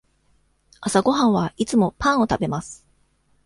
[0.81, 2.87] 朝ごはんはいつもパンを食べます。